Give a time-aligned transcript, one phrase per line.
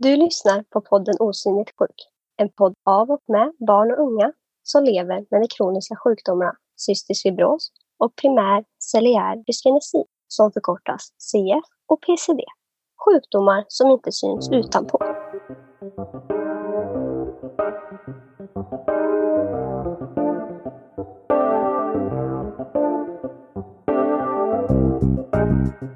[0.00, 2.08] Du lyssnar på podden Osynligt sjuk.
[2.36, 4.32] En podd av och med barn och unga
[4.62, 6.52] som lever med de kroniska sjukdomarna
[6.86, 12.40] cystisk fibros och primär celiär dyskinesi som förkortas CF och PCD.
[13.04, 14.98] Sjukdomar som inte syns utanpå.
[25.78, 25.86] Hej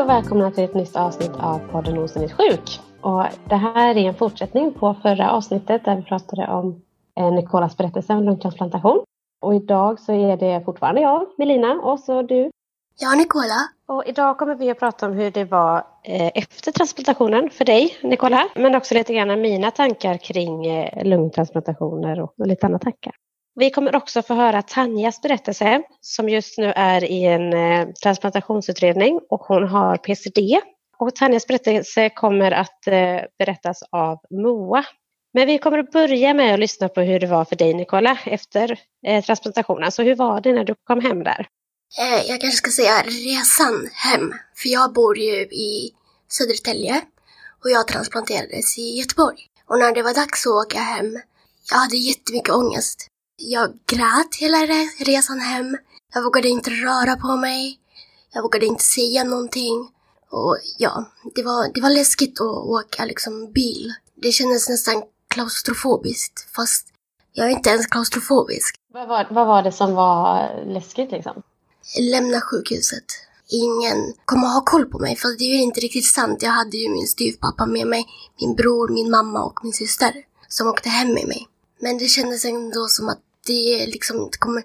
[0.00, 2.80] och välkomna till ett nytt avsnitt av podden Osynligt sjuk.
[3.00, 6.82] Och det här är en fortsättning på förra avsnittet där vi pratade om
[7.16, 9.04] eh, Nicolas berättelse om lungtransplantation.
[9.40, 12.50] Och idag så är det fortfarande jag, Melina, och så du.
[12.98, 13.75] Ja, Nicola.
[13.88, 17.96] Och idag kommer vi att prata om hur det var eh, efter transplantationen för dig,
[18.02, 18.48] Nicola.
[18.54, 23.12] Men också lite grann mina tankar kring eh, lungtransplantationer och lite andra tankar.
[23.54, 29.20] Vi kommer också få höra Tanjas berättelse som just nu är i en eh, transplantationsutredning
[29.28, 30.60] och hon har PCD.
[30.98, 32.80] Och Tanjas berättelse kommer att
[33.38, 34.84] berättas av Moa.
[35.34, 38.18] Men vi kommer att börja med att lyssna på hur det var för dig Nicola
[38.26, 38.78] efter
[39.26, 39.92] transplantationen.
[39.92, 41.46] Så hur var det när du kom hem där?
[41.98, 44.32] Eh, jag kanske ska säga resan hem.
[44.54, 45.90] För jag bor ju i
[46.28, 47.02] Södertälje
[47.64, 49.38] och jag transplanterades i Göteborg.
[49.66, 51.20] Och när det var dags att åka hem,
[51.70, 53.06] jag hade jättemycket ångest.
[53.36, 54.58] Jag grät hela
[54.98, 55.76] resan hem.
[56.14, 57.78] Jag vågade inte röra på mig.
[58.32, 59.90] Jag vågade inte säga någonting.
[60.30, 63.94] Och ja, det var, det var läskigt att åka liksom bil.
[64.22, 66.86] Det kändes nästan klaustrofobiskt, fast
[67.32, 68.74] jag är inte ens klaustrofobisk.
[68.92, 71.42] Vad var, vad var det som var läskigt liksom?
[72.12, 73.04] Lämna sjukhuset.
[73.48, 76.42] Ingen kommer ha koll på mig, för det är ju inte riktigt sant.
[76.42, 78.06] Jag hade ju min styvpappa med mig,
[78.40, 80.12] min bror, min mamma och min syster
[80.48, 81.48] som åkte hem med mig.
[81.80, 84.62] Men det kändes ändå som att det liksom inte kommer...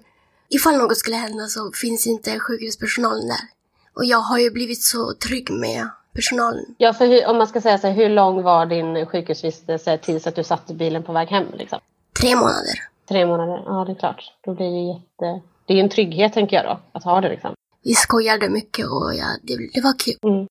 [0.48, 3.48] Ifall något skulle hända så finns inte sjukhuspersonalen där.
[3.94, 6.74] Och jag har ju blivit så trygg med personalen.
[6.78, 10.26] Ja, för hur, om man ska säga så här, hur lång var din sjukhusvistelse tills
[10.26, 11.46] att du satt i bilen på väg hem?
[11.54, 11.78] Liksom?
[12.20, 12.74] Tre månader.
[13.08, 14.32] Tre månader, ja det är klart.
[14.44, 15.46] Då blir det jätte...
[15.66, 17.54] Det är ju en trygghet tänker jag då, att ha det liksom.
[17.84, 20.18] Vi skojade mycket och ja, det, det var kul.
[20.22, 20.46] Mm.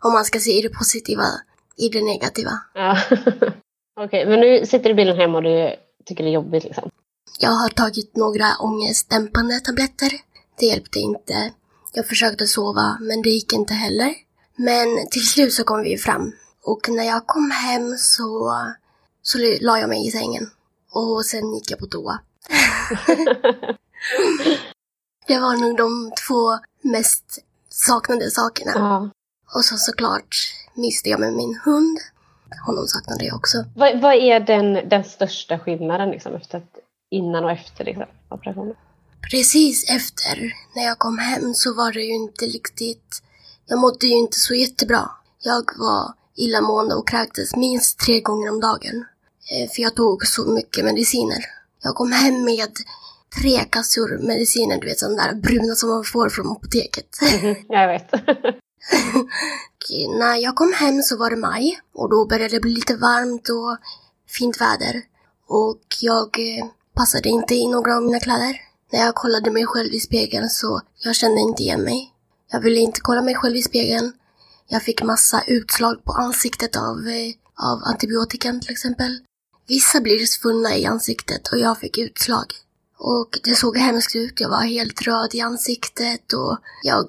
[0.00, 1.24] Om man ska se i det positiva,
[1.76, 2.50] i det negativa.
[2.74, 2.98] Ja.
[4.00, 6.90] Okej, men nu sitter du i bilen hem och du tycker det är jobbigt liksom.
[7.40, 10.10] Jag har tagit några ångestdämpande tabletter.
[10.58, 11.52] Det hjälpte inte.
[11.92, 14.14] Jag försökte sova, men det gick inte heller.
[14.56, 16.32] Men till slut så kom vi fram.
[16.64, 18.54] Och när jag kom hem så,
[19.22, 20.50] så la jag mig i sängen.
[20.92, 22.20] Och sen gick jag på toa.
[25.26, 28.72] Det var nog de två mest saknade sakerna.
[28.74, 29.10] ja.
[29.54, 30.36] Och så såklart
[30.74, 31.98] myste jag med min hund.
[32.66, 33.64] Honom saknade jag också.
[33.76, 36.78] vad, vad är den, den största skillnaden liksom, efter att,
[37.10, 38.74] innan och efter liksom, operationen?
[39.30, 43.22] Precis efter, när jag kom hem, så var det ju inte riktigt...
[43.66, 45.10] Jag mådde ju inte så jättebra.
[45.42, 49.04] Jag var illamående och kräktes minst tre gånger om dagen.
[49.50, 51.44] Eh, För jag tog så mycket mediciner.
[51.82, 52.70] Jag kom hem med
[53.40, 57.08] tre kassor mediciner, du vet sådana där bruna som man får från apoteket.
[57.68, 58.12] jag vet.
[59.82, 62.96] Och när jag kom hem så var det maj och då började det bli lite
[62.96, 63.76] varmt och
[64.28, 65.02] fint väder.
[65.48, 68.56] Och jag eh, passade inte i några av mina kläder.
[68.92, 72.12] När jag kollade mig själv i spegeln så jag kände inte igen mig.
[72.50, 74.12] Jag ville inte kolla mig själv i spegeln.
[74.68, 77.34] Jag fick massa utslag på ansiktet av, eh,
[77.68, 79.18] av antibiotikan till exempel.
[79.68, 82.46] Vissa blir svullna i ansiktet och jag fick utslag.
[83.04, 84.40] Och det såg hemskt ut.
[84.40, 87.08] Jag var helt röd i ansiktet och jag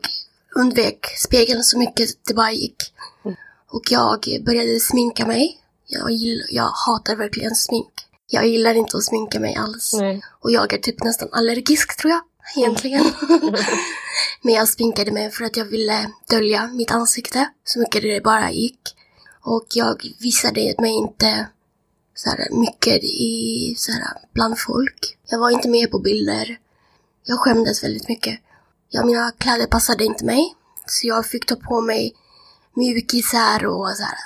[0.55, 2.75] undvek spegeln så mycket det bara gick.
[3.69, 5.59] Och jag började sminka mig.
[5.87, 7.91] Jag, gill, jag hatar verkligen smink.
[8.27, 9.93] Jag gillar inte att sminka mig alls.
[9.93, 10.21] Nej.
[10.39, 12.21] Och jag är typ nästan allergisk tror jag,
[12.55, 13.05] egentligen.
[14.41, 18.51] Men jag sminkade mig för att jag ville dölja mitt ansikte så mycket det bara
[18.51, 18.79] gick.
[19.41, 21.47] Och jag visade mig inte
[22.15, 24.01] så här, mycket i, så här,
[24.33, 25.17] bland folk.
[25.27, 26.57] Jag var inte med på bilder.
[27.23, 28.39] Jag skämdes väldigt mycket.
[28.89, 30.55] Ja, mina kläder passade inte mig.
[30.85, 32.13] Så jag fick ta på mig
[32.75, 34.17] mjukisar och så här,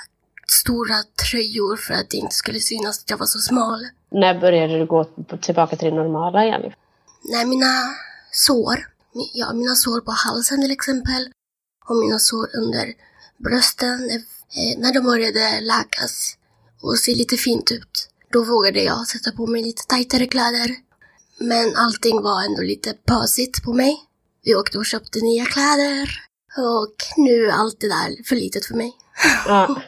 [0.47, 0.95] stora
[1.31, 3.87] tröjor för att det inte skulle synas att jag var så smal.
[4.11, 5.03] När började du gå
[5.41, 6.73] tillbaka till det normala igen?
[7.23, 7.95] Nej, mina
[8.31, 8.87] sår,
[9.33, 11.29] ja, mina sår på halsen till exempel
[11.89, 12.93] och mina sår under
[13.37, 16.36] brösten, eh, när de började läkas
[16.81, 20.75] och se lite fint ut, då vågade jag sätta på mig lite tajtare kläder.
[21.39, 23.97] Men allting var ändå lite pösigt på mig.
[24.43, 26.09] Vi åkte och köpte nya kläder
[26.57, 28.93] och nu är allt det där för litet för mig.
[29.47, 29.81] Ja.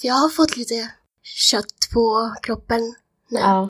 [0.00, 0.90] För jag har fått lite
[1.22, 2.80] kött på kroppen
[3.28, 3.40] nu.
[3.40, 3.68] ja.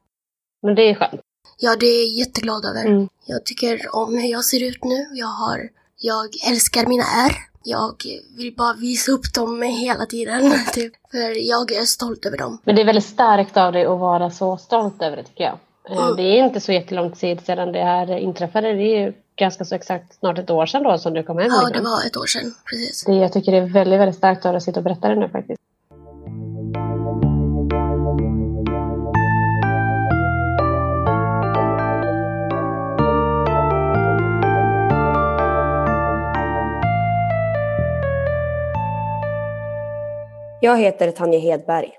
[0.62, 1.20] Men det är skönt.
[1.58, 2.84] Ja, det är jag jätteglad över.
[2.86, 3.08] Mm.
[3.26, 5.06] Jag tycker om hur jag ser ut nu.
[5.12, 5.68] Jag har,
[6.00, 7.32] jag älskar mina ärr.
[7.64, 7.94] Jag
[8.36, 10.52] vill bara visa upp dem hela tiden.
[10.74, 10.92] Typ.
[11.10, 12.58] För jag är stolt över dem.
[12.64, 15.52] Men det är väldigt starkt av dig att vara så stolt över det tycker jag.
[15.90, 16.16] Eh, Mm.
[16.16, 18.72] Det är inte så jättelång tid sedan det här inträffade.
[18.72, 21.46] Det är ju ganska så exakt snart ett år sedan då som du kom hem.
[21.50, 21.84] Ja, liksom.
[21.84, 22.54] det var ett år sedan.
[22.70, 23.04] Precis.
[23.04, 25.14] det, jag tycker det är väldigt, väldigt starkt av dig att sitta och berätta det
[25.14, 25.60] nu faktiskt.
[40.62, 41.92] Jag heter Tanja Hedberg.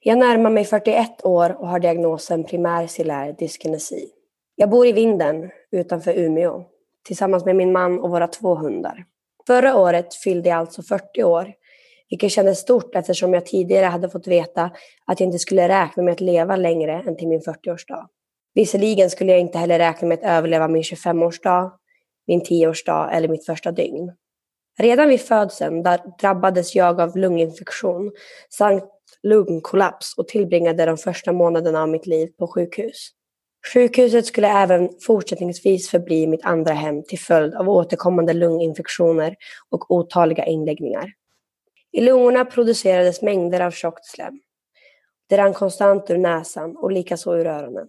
[0.00, 4.08] Jag närmar mig 41 år och har diagnosen primär ciliär dyskinesi.
[4.56, 6.64] Jag bor i Vinden utanför Umeå
[7.06, 9.04] tillsammans med min man och våra två hundar.
[9.46, 11.52] Förra året fyllde jag alltså 40 år,
[12.10, 14.70] vilket kändes stort eftersom jag tidigare hade fått veta
[15.06, 18.06] att jag inte skulle räkna med att leva längre än till min 40-årsdag.
[18.54, 21.70] Visserligen skulle jag inte heller räkna med att överleva min 25-årsdag,
[22.26, 24.12] min 10-årsdag eller mitt första dygn.
[24.78, 28.12] Redan vid födseln där drabbades jag av lunginfektion
[28.50, 28.84] samt
[29.22, 33.10] lungkollaps och tillbringade de första månaderna av mitt liv på sjukhus.
[33.72, 39.36] Sjukhuset skulle även fortsättningsvis förbli mitt andra hem till följd av återkommande lunginfektioner
[39.70, 41.12] och otaliga inläggningar.
[41.92, 44.40] I lungorna producerades mängder av tjockt slem.
[45.28, 47.88] Det rann konstant ur näsan och likaså ur öronen.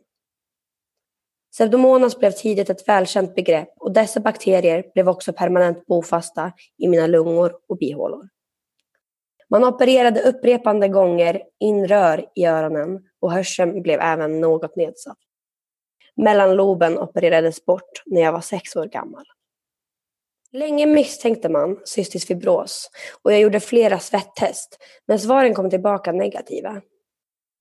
[1.51, 7.07] Pseudomonas blev tidigt ett välkänt begrepp och dessa bakterier blev också permanent bofasta i mina
[7.07, 8.29] lungor och bihålor.
[9.49, 15.17] Man opererade upprepande gånger in rör i öronen och hörseln blev även något nedsatt.
[16.15, 19.25] Mellanloben opererades bort när jag var sex år gammal.
[20.51, 22.89] Länge misstänkte man cystisk fibros
[23.21, 26.81] och jag gjorde flera svettest, men svaren kom tillbaka negativa.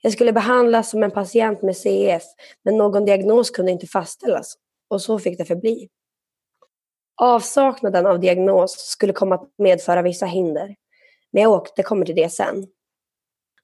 [0.02, 2.22] Jag skulle behandlas som en patient med CF,
[2.64, 4.54] men någon diagnos kunde inte fastställas
[4.90, 5.88] och så fick det förbli.
[7.20, 10.76] Avsaknaden av diagnos skulle komma att medföra vissa hinder,
[11.32, 12.66] men jag återkommer till det sen.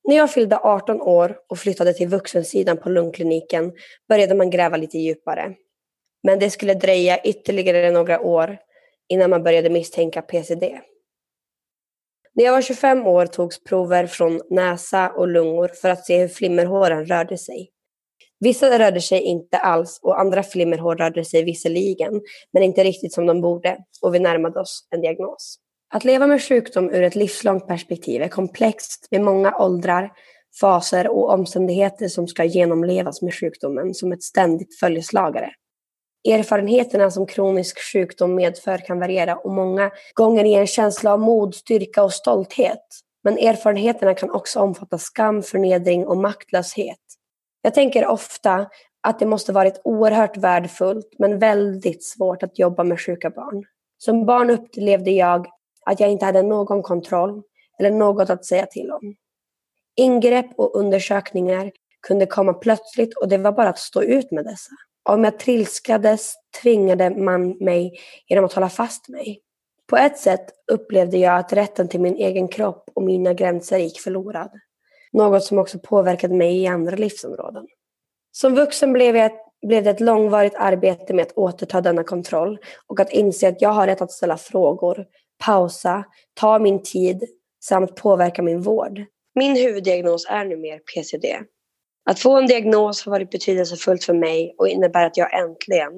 [0.09, 3.73] När jag fyllde 18 år och flyttade till vuxensidan på lungkliniken
[4.09, 5.55] började man gräva lite djupare.
[6.23, 8.59] Men det skulle dröja ytterligare några år
[9.09, 10.81] innan man började misstänka PCD.
[12.37, 16.29] När jag var 25 år togs prover från näsa och lungor för att se hur
[16.29, 17.71] flimmerhåren rörde sig.
[18.41, 22.21] Vissa rörde sig inte alls och andra flimmerhår rörde sig visserligen,
[22.53, 25.59] men inte riktigt som de borde och vi närmade oss en diagnos.
[25.95, 30.13] Att leva med sjukdom ur ett livslångt perspektiv är komplext med många åldrar,
[30.61, 35.51] faser och omständigheter som ska genomlevas med sjukdomen som ett ständigt följeslagare.
[36.29, 41.55] Erfarenheterna som kronisk sjukdom medför kan variera och många gånger ge en känsla av mod,
[41.55, 42.85] styrka och stolthet.
[43.25, 46.99] Men erfarenheterna kan också omfatta skam, förnedring och maktlöshet.
[47.63, 48.67] Jag tänker ofta
[49.01, 53.65] att det måste varit oerhört värdefullt men väldigt svårt att jobba med sjuka barn.
[53.99, 55.47] Som barn upplevde jag
[55.87, 57.43] att jag inte hade någon kontroll
[57.79, 59.15] eller något att säga till om.
[59.97, 61.73] Ingrepp och undersökningar
[62.07, 64.71] kunde komma plötsligt och det var bara att stå ut med dessa.
[65.09, 69.41] Om jag trilskades tvingade man mig genom att hålla fast mig.
[69.87, 74.01] På ett sätt upplevde jag att rätten till min egen kropp och mina gränser gick
[74.01, 74.51] förlorad.
[75.13, 77.67] Något som också påverkade mig i andra livsområden.
[78.33, 79.31] Som vuxen blev, jag,
[79.67, 83.71] blev det ett långvarigt arbete med att återta denna kontroll och att inse att jag
[83.71, 85.07] har rätt att ställa frågor,
[85.45, 87.25] pausa, ta min tid
[87.65, 89.05] samt påverka min vård.
[89.35, 91.25] Min huvuddiagnos är numera PCD.
[92.11, 95.93] Att få en diagnos har varit betydelsefullt för mig och innebär att jag äntligen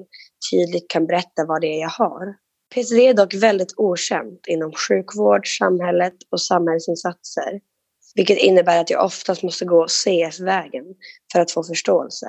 [0.51, 2.35] tydligt kan berätta vad det är jag har.
[2.75, 7.59] PCD är dock väldigt okänt inom sjukvård, samhället och samhällsinsatser.
[8.15, 10.85] Vilket innebär att jag oftast måste gå CF-vägen
[11.33, 12.27] för att få förståelse.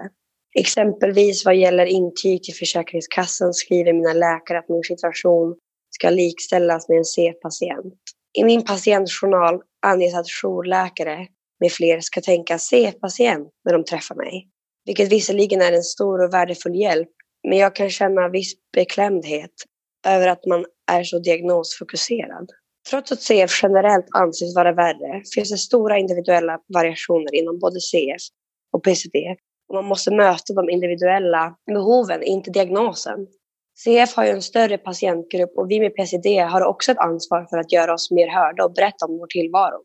[0.59, 5.57] Exempelvis vad gäller intyg till Försäkringskassan skriver mina läkare att min situation
[5.91, 7.95] ska likställas med en CF-patient.
[8.39, 11.27] I min patientjournal anges att jourläkare
[11.61, 14.49] med fler ska tänka CF-patient när de träffar mig.
[14.85, 17.09] Vilket visserligen är en stor och värdefull hjälp,
[17.49, 19.53] men jag kan känna viss beklämdhet
[20.07, 22.51] över att man är så diagnosfokuserad.
[22.91, 28.23] Trots att CF generellt anses vara värre finns det stora individuella variationer inom både CF
[28.73, 29.17] och PCD
[29.69, 33.27] och man måste möta de individuella behoven, inte diagnosen.
[33.85, 37.59] CF har ju en större patientgrupp och vi med PCD har också ett ansvar för
[37.59, 39.83] att göra oss mer hörda och berätta om vår tillvaro.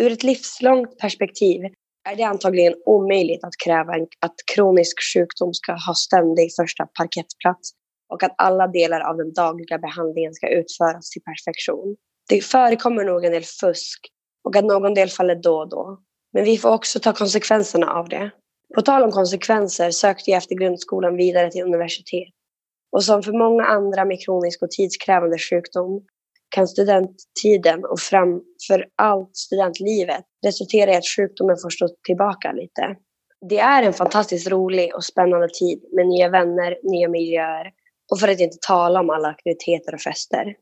[0.00, 1.60] Ur ett livslångt perspektiv
[2.08, 7.70] är det antagligen omöjligt att kräva att kronisk sjukdom ska ha ständig första parkettplats
[8.12, 11.96] och att alla delar av den dagliga behandlingen ska utföras till perfektion.
[12.28, 14.00] Det förekommer nog en del fusk
[14.44, 16.00] och att någon del faller då och då.
[16.32, 18.30] Men vi får också ta konsekvenserna av det.
[18.74, 22.28] På tal om konsekvenser sökte jag efter grundskolan vidare till universitet.
[22.92, 26.06] Och som för många andra med kronisk och tidskrävande sjukdom
[26.50, 32.96] kan studenttiden och framför allt studentlivet resultera i att sjukdomen får stå tillbaka lite.
[33.48, 37.66] Det är en fantastiskt rolig och spännande tid med nya vänner, nya miljöer
[38.12, 40.54] och för att inte tala om alla aktiviteter och fester.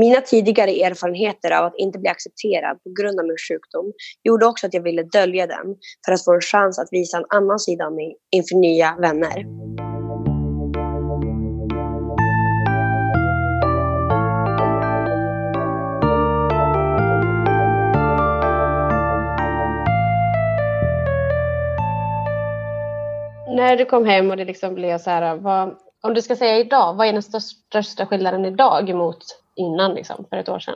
[0.00, 4.66] Mina tidigare erfarenheter av att inte bli accepterad på grund av min sjukdom gjorde också
[4.66, 7.86] att jag ville dölja den för att få en chans att visa en annan sida
[7.86, 9.44] av mig inför nya vänner.
[23.54, 26.58] När du kom hem och det liksom blev så här, vad, om du ska säga
[26.58, 30.74] idag, vad är den största skillnaden idag mot innan, liksom, för ett år sedan?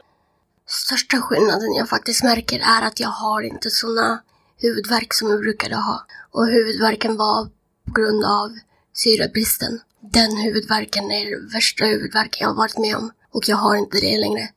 [0.66, 4.22] Största skillnaden jag faktiskt märker är att jag har inte såna
[4.56, 6.06] huvudvärk som jag brukade ha.
[6.30, 7.44] Och huvudvärken var
[7.86, 8.48] på grund av
[8.92, 9.80] syrebristen.
[10.00, 13.10] Den huvudvärken är den värsta huvudvärken jag har varit med om.
[13.32, 14.48] Och jag har inte det längre.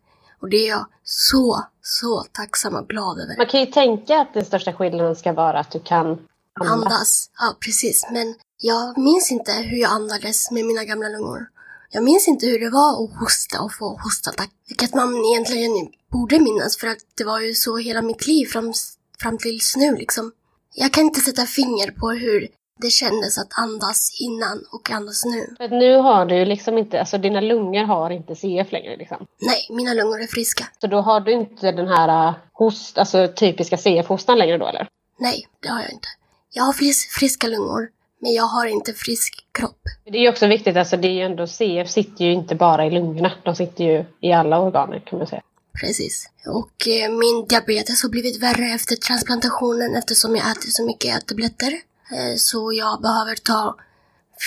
[0.41, 3.37] Och det är jag så, så tacksam och glad över.
[3.37, 6.27] Man kan ju tänka att den största skillnaden ska vara att du kan
[6.67, 6.85] andas.
[6.85, 7.29] Andas.
[7.39, 8.07] Ja, precis.
[8.11, 11.47] Men jag minns inte hur jag andades med mina gamla lungor.
[11.91, 14.49] Jag minns inte hur det var att hosta och få hostattack.
[14.67, 15.71] Vilket man egentligen
[16.11, 18.73] borde minnas för att det var ju så hela mitt liv fram,
[19.21, 20.31] fram tills nu liksom.
[20.75, 22.47] Jag kan inte sätta finger på hur
[22.81, 25.55] det kändes att andas innan och andas nu.
[25.57, 29.27] För nu har du ju liksom inte, alltså dina lungor har inte CF längre liksom.
[29.41, 30.67] Nej, mina lungor är friska.
[30.81, 34.87] Så då har du inte den här uh, host, alltså typiska CF-hostan längre då eller?
[35.19, 36.07] Nej, det har jag inte.
[36.53, 37.89] Jag har fris, friska lungor,
[38.21, 39.81] men jag har inte frisk kropp.
[40.03, 42.85] Det är ju också viktigt, alltså det är ju ändå, CF sitter ju inte bara
[42.85, 45.41] i lungorna, de sitter ju i alla organer kan man säga.
[45.81, 46.29] Precis.
[46.45, 51.71] Och eh, min diabetes har blivit värre efter transplantationen eftersom jag äter så mycket tabletter.
[52.11, 53.77] Eh, så jag behöver ta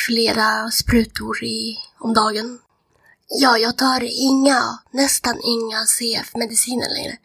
[0.07, 2.59] flera sprutor i, om dagen.
[3.29, 7.17] Ja, jag tar inga, nästan inga CF-mediciner längre.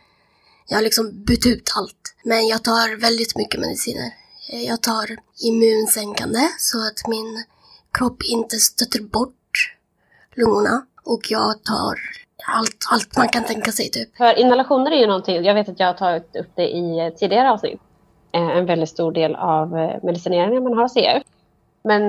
[0.68, 2.16] Jag har liksom bytt ut allt.
[2.24, 4.19] Men jag tar väldigt mycket mediciner.
[4.54, 5.08] Eh, Jag tar
[5.44, 7.44] immunsänkande så att min
[7.98, 9.76] kropp inte stöter bort
[10.36, 10.86] lungorna.
[11.04, 12.00] Och jag tar
[12.48, 14.18] allt, allt man kan tänka sig typ.
[14.18, 17.52] För inhalationer är ju någonting, jag vet att jag har tagit upp det i tidigare
[17.52, 17.82] avsnitt.
[18.34, 21.24] Eh, En väldigt stor del av eh, medicineringen man har CF.
[21.84, 22.02] Men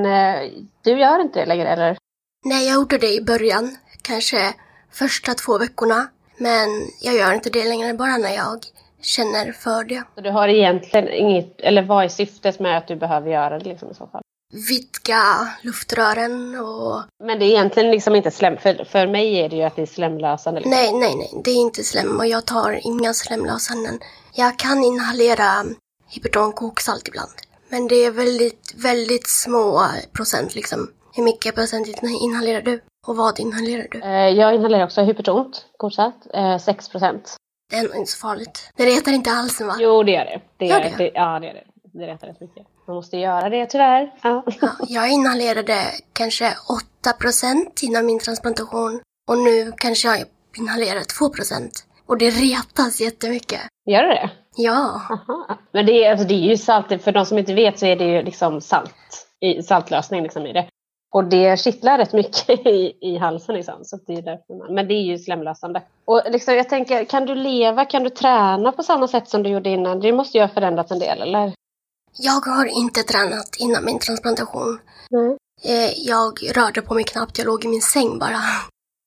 [0.83, 1.97] du gör inte det längre eller?
[2.45, 3.77] Nej, jag gjorde det i början.
[4.03, 4.55] Kanske
[4.93, 6.09] första två veckorna.
[6.39, 6.69] Men
[7.01, 8.59] jag gör inte det längre bara när jag
[9.03, 10.03] känner för det.
[10.15, 13.65] Så du har egentligen inget, eller vad är syftet med att du behöver göra det
[13.65, 14.23] liksom i så fall?
[14.69, 15.23] Vidga
[15.63, 17.03] luftrören och...
[17.25, 19.83] Men det är egentligen liksom inte slem, för, för mig är det ju att det
[19.83, 20.61] är slemlösande.
[20.61, 20.71] Liksom.
[20.71, 21.43] Nej, nej, nej.
[21.45, 23.99] Det är inte slem och jag tar inga slemlösanden.
[24.35, 25.65] Jag kan inhalera
[26.09, 27.31] Hyperton koksalt ibland.
[27.69, 30.91] Men det är väldigt, väldigt små procent liksom.
[31.15, 31.89] Hur mycket procent
[32.23, 32.81] inhalerar du?
[33.07, 34.01] Och vad inhalerar du?
[34.01, 37.37] Eh, Jag inhalerar också hypertont, korsat, eh, 6 procent.
[37.71, 38.73] Det är nog inte så farligt.
[38.77, 39.77] Det retar inte halsen va?
[39.79, 40.41] Jo, det gör det.
[40.59, 40.97] det, Gör är, det?
[40.97, 41.65] det ja, det är det.
[41.93, 42.67] Det retar rätt mycket.
[42.87, 44.15] Man måste göra det tyvärr.
[44.23, 44.45] Ja.
[44.61, 45.77] Ja, jag inhalerade
[46.13, 46.55] kanske
[47.03, 49.01] 8 procent innan min transplantation.
[49.29, 50.19] Och nu kanske jag
[50.59, 51.85] inhalerar 2 procent.
[52.07, 53.61] Och det retas jättemycket.
[53.91, 54.31] Gör det det?
[54.57, 55.59] Ja, Aha.
[55.73, 57.97] Men det är, alltså, det är ju salt, för de som inte vet så är
[57.97, 58.95] det ju liksom salt,
[59.41, 60.69] i, saltlösning liksom i det.
[61.13, 63.85] Och det kittlar rätt mycket i, i halsen liksom.
[63.85, 65.83] Så det är därför man, men det är ju slemlösande.
[66.05, 69.51] Och liksom, jag tänker, kan du leva, kan du träna på samma sätt som du
[69.51, 70.01] gjorde innan?
[70.01, 71.53] Det måste ju ha förändrats en del, eller?
[72.23, 74.79] jag har inte tränat innan min transplantation.
[75.13, 75.39] Mm.
[75.97, 78.43] Jag rörde på mig knappt, jag låg i min säng bara.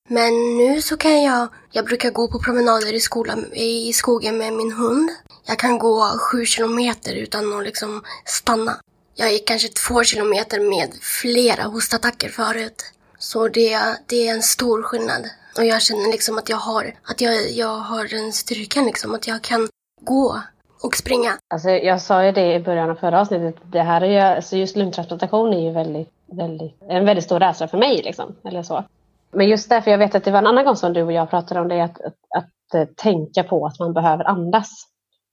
[0.08, 4.52] Men nu så kan jag, jag brukar gå på promenader i, skolan, i skogen med
[4.52, 5.10] min hund.
[5.46, 8.76] Jag kan gå sju kilometer utan att liksom stanna.
[9.16, 12.82] Jag gick kanske två kilometer med flera hostattacker förut.
[13.18, 15.22] Så det, det är en stor skillnad.
[15.56, 19.26] Och jag känner liksom att jag har, att jag, jag har den styrkan liksom, att
[19.26, 19.68] jag kan
[20.00, 20.40] gå
[20.82, 21.30] och springa.
[21.54, 23.56] Alltså, jag sa ju det i början av förra avsnittet.
[23.72, 27.68] Det här är ju, alltså just lungtransplantation är ju väldigt, väldigt, en väldigt stor rädsla
[27.68, 28.02] för mig.
[28.02, 28.84] Liksom, eller så.
[29.32, 31.30] Men just därför, jag vet att det var en annan gång som du och jag
[31.30, 34.70] pratade om det, att, att, att eh, tänka på att man behöver andas.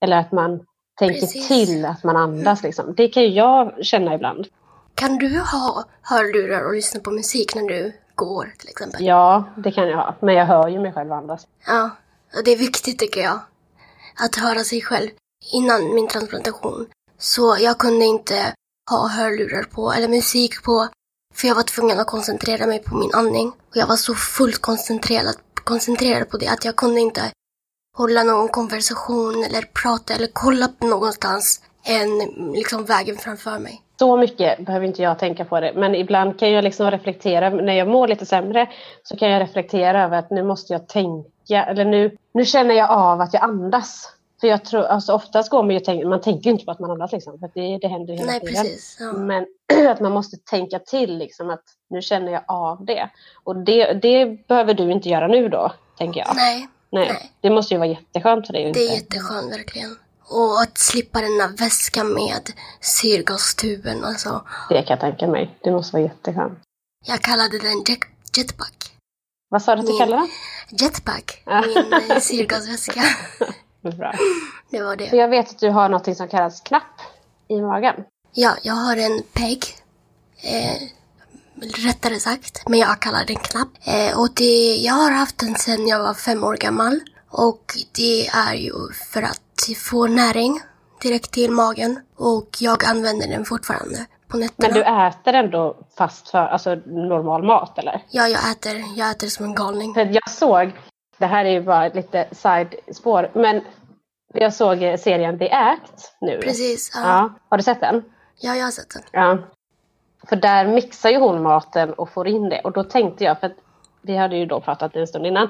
[0.01, 0.65] Eller att man
[1.01, 1.47] tänker Precis.
[1.47, 2.63] till att man andas.
[2.63, 2.93] Liksom.
[2.97, 4.47] Det kan ju jag känna ibland.
[4.95, 9.05] Kan du ha hörlurar och lyssna på musik när du går till exempel?
[9.05, 10.15] Ja, det kan jag ha.
[10.21, 11.47] Men jag hör ju mig själv andas.
[11.67, 11.89] Ja,
[12.37, 13.39] och det är viktigt tycker jag.
[14.25, 15.09] Att höra sig själv.
[15.53, 18.53] Innan min transplantation så jag kunde inte
[18.89, 20.87] ha hörlurar på eller musik på.
[21.35, 23.47] För jag var tvungen att koncentrera mig på min andning.
[23.47, 27.21] Och jag var så fullt koncentrerad, koncentrerad på det att jag kunde inte
[27.93, 32.19] hålla någon konversation eller prata eller kolla någonstans än
[32.53, 33.81] liksom vägen framför mig.
[33.99, 35.73] Så mycket behöver inte jag tänka på det.
[35.75, 37.49] Men ibland kan jag liksom reflektera.
[37.49, 38.69] När jag mår lite sämre
[39.03, 41.63] så kan jag reflektera över att nu måste jag tänka.
[41.63, 44.09] Eller nu, nu känner jag av att jag andas.
[44.41, 46.91] För jag tror, alltså oftast går man ju tänka, man tänker inte på att man
[46.91, 47.39] andas liksom.
[47.39, 48.55] För det, det händer ju hela Nej, tiden.
[48.55, 48.97] precis.
[48.99, 49.13] Ja.
[49.13, 49.45] Men
[49.89, 53.09] att man måste tänka till liksom att nu känner jag av det.
[53.43, 56.35] Och det, det behöver du inte göra nu då, tänker jag.
[56.35, 57.07] Nej, Nej.
[57.07, 57.31] nej.
[57.41, 58.67] Det måste ju vara jätteskönt för dig.
[58.67, 59.97] att det är inte- jätteskönt verkligen.
[60.23, 64.03] Och att slippa den där väskan med syrgastuben.
[64.05, 65.57] Alltså, Det kan jag tänka mig.
[65.63, 66.59] Det måste vara jätteskönt.
[67.05, 67.99] jag kallade den jet,
[68.37, 68.91] jetpack.
[69.49, 70.27] Vad sa du att du kallade
[70.69, 71.61] Jetpack, Ja.
[71.61, 73.03] min eh, syrgasväska.
[73.81, 73.97] den?
[73.97, 74.13] Bra.
[74.69, 75.17] Det var För det.
[75.17, 76.83] jag vet att du har något som kallas knapp
[77.47, 77.95] i magen.
[78.33, 79.63] Ja, jag har en PEG.
[80.43, 80.81] Eh,
[81.61, 83.69] rättare sagt, men jag kallar den knapp.
[83.85, 86.99] Eh, och det, jag har haft den sedan jag var fem år gammal.
[87.29, 87.63] Och
[87.95, 88.73] det är ju
[89.13, 90.61] för att få näring
[91.01, 91.99] direkt till magen.
[92.17, 94.67] Och jag använder den fortfarande på nätterna.
[94.67, 98.03] Men du äter ändå fast för alltså, normal mat eller?
[98.09, 99.93] Ja, jag äter, jag äter som en galning.
[99.93, 100.71] För jag såg,
[101.17, 103.61] det här är ju bara lite side-spår, men
[104.33, 106.39] jag såg serien The Act nu.
[106.41, 107.01] Precis, ja.
[107.01, 107.33] Ja.
[107.49, 108.03] Har du sett den?
[108.39, 109.03] Ja, jag har sett den.
[109.11, 109.37] Ja.
[110.29, 112.61] För där mixar ju hon maten och får in det.
[112.61, 113.57] Och då tänkte jag, för att
[114.01, 115.47] vi hade ju då pratat en stund innan.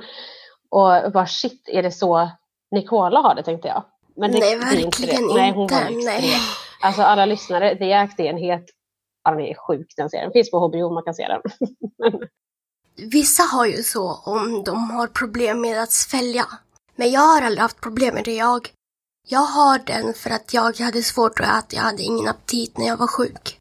[0.69, 2.29] Och bara shit, är det så
[2.71, 3.83] Nicola har det tänkte jag.
[4.15, 5.33] Men det, Nej, är inte verkligen det.
[5.33, 6.39] Nej, hon var extrem.
[6.81, 8.65] Alltså alla lyssnare, The Act är en helt,
[9.23, 10.31] ja den är sjuk den serien.
[10.31, 11.41] Finns på HBO, man kan se den.
[13.11, 16.45] Vissa har ju så om de har problem med att svälja.
[16.95, 18.35] Men jag har aldrig haft problem med det.
[18.35, 18.69] Jag,
[19.27, 21.75] jag har den för att jag hade svårt att äta.
[21.75, 23.60] Jag hade ingen aptit när jag var sjuk.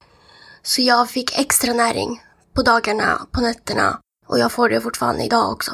[0.62, 2.22] Så jag fick extra näring
[2.54, 4.00] på dagarna, på nätterna.
[4.26, 5.72] Och jag får det fortfarande idag också.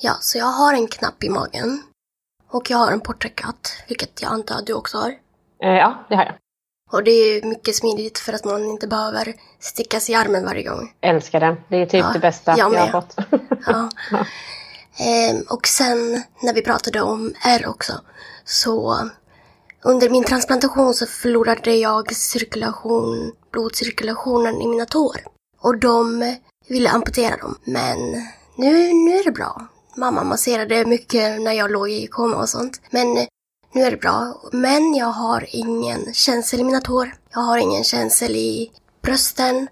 [0.00, 1.82] Ja, så jag har en knapp i magen.
[2.50, 5.10] Och jag har en portakatt, vilket jag antar att du också har.
[5.62, 6.34] Eh, ja, det har jag.
[6.92, 10.62] Och det är mycket smidigt för att man inte behöver sticka sig i armen varje
[10.62, 10.92] gång.
[11.00, 11.56] Älskar den.
[11.68, 13.16] Det är typ Ja, det bästa jag jag, har fått.
[13.66, 13.90] Ja.
[15.00, 17.92] Ehm, och sen när vi pratade om R också,
[18.44, 18.98] så
[19.82, 25.16] under min transplantation så förlorade jag cirkulation, blodcirkulationen i mina tår.
[25.60, 26.36] Och de
[26.68, 27.58] ville amputera dem.
[27.64, 27.98] Men
[28.56, 29.68] nu, nu är det bra.
[29.96, 32.80] Mamma masserade mycket när jag låg i koma och sånt.
[32.90, 33.14] Men
[33.72, 34.40] nu är det bra.
[34.52, 37.14] Men jag har ingen känsel i mina tår.
[37.30, 38.70] Jag har ingen känsel i
[39.02, 39.68] brösten.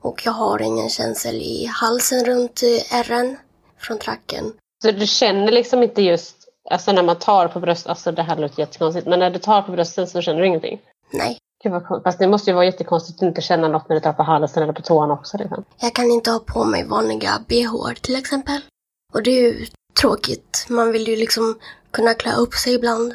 [0.00, 3.36] Och jag har ingen känsel i halsen runt ärren
[3.78, 4.52] från tracken.
[4.82, 6.36] Så du känner liksom inte just,
[6.70, 9.62] alltså när man tar på bröstet, alltså det här låter jättekonstigt, men när du tar
[9.62, 10.80] på bröstet så känner du ingenting.
[11.12, 12.02] Nej, Gud vad.
[12.02, 14.62] Fast det måste ju vara jättekonstigt att inte känna något när du tar på halsen
[14.62, 15.36] eller på tårna också.
[15.38, 15.64] Liksom.
[15.80, 18.60] jag kan inte ha på mig vanliga bh till exempel.
[19.14, 19.66] Och det är ju
[20.00, 20.66] tråkigt.
[20.68, 21.58] Man vill ju liksom
[21.90, 23.14] kunna klä upp sig ibland.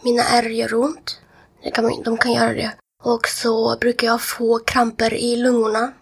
[0.00, 1.20] Mina ärr gör ont.
[1.62, 2.72] Det kan, man- de kan göra det.
[3.04, 5.92] Och så brukar jag få kramper i lungorna.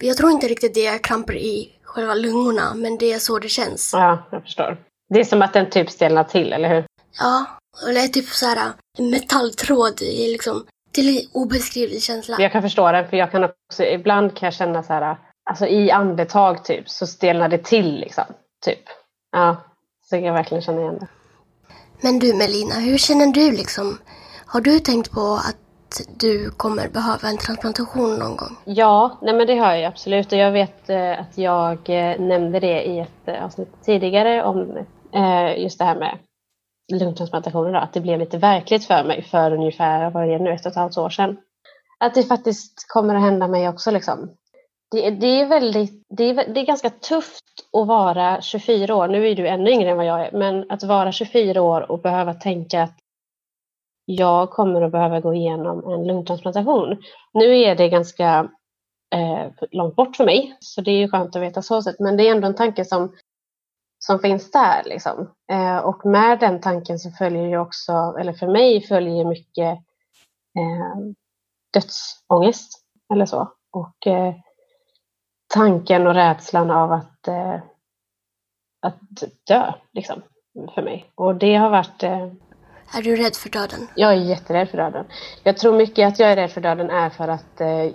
[0.00, 3.48] Jag tror inte riktigt det är kramper i själva lungorna, men det är så det
[3.48, 3.90] känns.
[3.92, 4.78] Ja, jag förstår.
[5.08, 6.84] Det är som att den typ stelnar till, eller hur?
[7.18, 7.46] Ja,
[7.86, 10.64] och det är typ så här metalltråd i liksom.
[10.94, 12.36] Det är en obeskrivlig känsla.
[12.38, 15.16] Jag kan förstå det, för jag kan också, ibland kan jag känna så här,
[15.50, 18.24] alltså i andetag typ, så stelnar det till liksom.
[18.64, 18.82] Typ.
[19.32, 19.56] Ja,
[20.10, 21.06] så jag verkligen känna igen det.
[22.00, 23.98] Men du Melina, hur känner du liksom?
[24.46, 25.56] Har du tänkt på att
[26.16, 28.56] du kommer behöva en transplantation någon gång?
[28.64, 30.32] Ja, nej men det har jag absolut.
[30.32, 34.78] Och jag vet eh, att jag eh, nämnde det i ett eh, avsnitt tidigare om
[35.16, 36.18] eh, just det här med
[36.92, 37.72] lungtransplantationer.
[37.72, 40.66] Då, att det blev lite verkligt för mig för ungefär, vad är det nu, ett
[40.66, 41.36] och ett halvt år sedan.
[41.98, 43.90] Att det faktiskt kommer att hända mig också.
[43.90, 44.30] Liksom.
[44.90, 49.08] Det, det, är väldigt, det, är, det är ganska tufft att vara 24 år.
[49.08, 50.32] Nu är du ännu yngre än vad jag är.
[50.32, 52.94] Men att vara 24 år och behöva tänka att
[54.04, 57.02] jag kommer att behöva gå igenom en lungtransplantation.
[57.32, 58.48] Nu är det ganska
[59.14, 61.96] eh, långt bort för mig, så det är ju skönt att veta så sätt.
[61.98, 63.12] Men det är ändå en tanke som,
[64.06, 64.82] som finns där.
[64.84, 65.30] Liksom.
[65.52, 69.78] Eh, och med den tanken så följer ju också, eller för mig följer mycket
[70.58, 70.96] eh,
[71.72, 72.72] dödsångest
[73.12, 73.52] eller så.
[73.72, 74.34] Och eh,
[75.54, 77.54] tanken och rädslan av att, eh,
[78.82, 79.00] att
[79.46, 80.22] dö, liksom,
[80.74, 81.12] för mig.
[81.14, 82.26] Och det har varit eh,
[82.96, 83.88] Är du rädd för döden?
[83.94, 85.06] jag är jätterädd för döden.
[85.42, 87.90] Jag tror mycket att jag är rädd för döden är för att eh,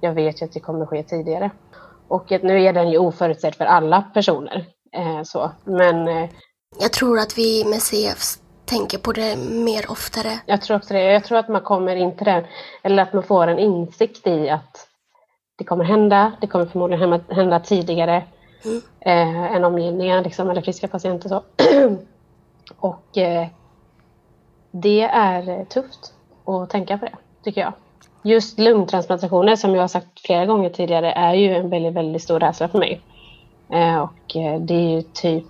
[0.00, 1.50] jag vet ju att det kommer ske tidigare.
[2.08, 4.75] Och nu är den ju oförutsedd för alla personer.
[4.96, 5.50] Eh, så.
[5.64, 6.30] Men eh,
[6.80, 8.18] Jag tror att vi med CF
[8.64, 10.38] tänker på det mer oftare.
[10.46, 11.02] jag tror också det.
[11.02, 12.44] Jag tror att man kommer in till det.
[12.82, 14.88] Eller att man får en insikt i att
[15.58, 16.32] det kommer hända.
[16.40, 18.24] Det kommer förmodligen hända, tidigare
[18.64, 18.82] Mm.
[19.00, 21.28] eh, än omgivningen liksom, eller friska patienter.
[21.28, 21.42] Så.
[22.76, 23.46] och eh,
[24.70, 26.12] det är tufft.
[26.46, 27.72] att tänka på det, tycker jag.
[28.22, 32.40] Just lungtransplantationer, som jag har sagt flera gånger tidigare, är ju en väldigt, väldigt stor
[32.40, 33.00] rädsla för mig.
[33.72, 35.44] Eh, och eh, det är ju typ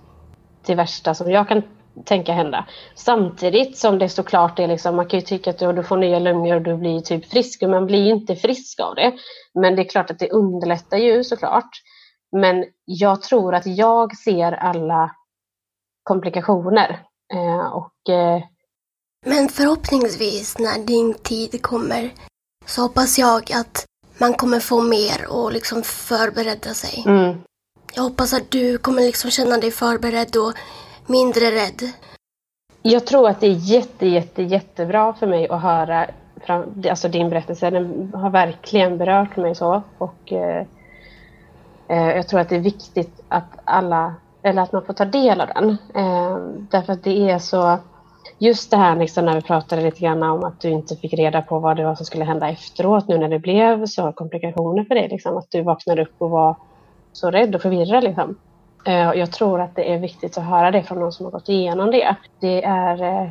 [0.65, 1.63] det värsta som jag kan
[2.05, 2.67] tänka hända.
[2.95, 6.55] Samtidigt som det såklart är liksom, man kan ju tycka att du, får nya lungor
[6.55, 9.13] och du blir typ frisk, och man blir ju inte frisk av det.
[9.53, 11.69] Men det är klart att det underlättar ju såklart.
[12.31, 15.11] Men jag tror att jag ser alla
[16.03, 17.03] komplikationer.
[17.33, 17.93] Eh, och.
[19.25, 22.11] Men förhoppningsvis när din tid kommer
[22.65, 23.85] så hoppas jag att
[24.17, 27.03] man kommer få mer och liksom förbereda sig.
[27.07, 27.41] Mm.
[27.97, 30.53] Jag hoppas att du kommer liksom känna dig förberedd och
[31.11, 31.81] mindre rädd.
[32.81, 36.07] Jag tror att det är jätte, jätte, jättebra för mig att höra
[36.89, 37.69] alltså din berättelse.
[37.69, 39.81] Den har verkligen berört mig så.
[39.97, 40.65] Och eh,
[41.87, 45.41] eh, jag tror att det är viktigt att alla, eller att man får ta del
[45.41, 45.69] av den.
[45.95, 46.37] Eh,
[46.71, 47.77] därför att det är så,
[48.37, 51.41] just det här liksom när vi pratade lite grann om att du inte fick reda
[51.41, 54.95] på vad det var som skulle hända efteråt nu när det blev så komplikationer för
[54.95, 55.07] dig.
[55.07, 56.55] Liksom, att du vaknade upp och var
[57.17, 58.03] så rädd och förvirrad.
[58.03, 58.37] Liksom.
[58.85, 61.49] Eh, jag tror att det är viktigt att höra det från någon som har gått
[61.49, 62.15] igenom det.
[62.39, 63.03] Det är...
[63.03, 63.29] Eh,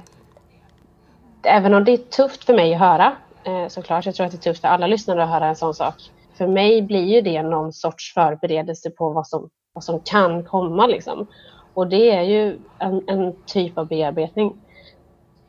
[1.42, 4.38] även om det är tufft för mig att höra, eh, såklart, jag tror att det
[4.38, 5.94] är tufft för alla lyssnare att höra en sån sak.
[6.38, 10.86] För mig blir ju det någon sorts förberedelse på vad som, vad som kan komma.
[10.86, 11.26] Liksom.
[11.74, 14.56] Och det är ju en, en typ av bearbetning.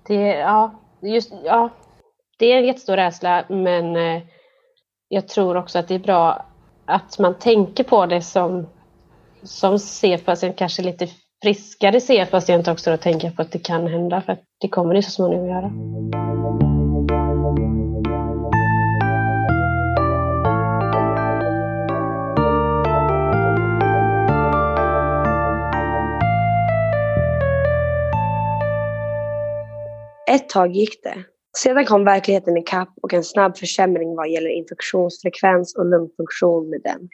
[0.08, 1.70] Det, ja, just, ja,
[2.40, 3.96] det är en jättestor rädsla, men
[5.08, 6.46] jag tror också att det är bra
[6.88, 8.68] att man tänker på det som
[9.44, 11.08] som CF-patient, kanske lite
[11.44, 15.04] friskare CF-patient också och tänka på att det kan hända för att det kommer det
[15.04, 15.72] så småningom att göra.
[30.36, 31.37] Ett tag gick det.
[31.64, 37.10] Sedan kom verkligheten ikapp och en snabb försämring vad gäller infektionsfrekvens och lungfunktion med den.